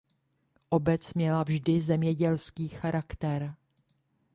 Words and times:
Obec 0.69 1.13
měla 1.15 1.43
vždy 1.43 1.81
zemědělský 1.81 2.67
charakter. 2.69 3.55